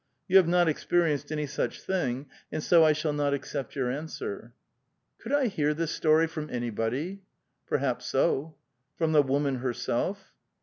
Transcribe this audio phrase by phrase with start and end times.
[0.27, 4.51] You have not experienced any such thing, and so I shall not accept your answer."
[4.85, 7.21] '* Could I hear this story from anybody?"
[7.53, 8.55] *' Perhaps so.""
[8.97, 10.33] From the woman herself?"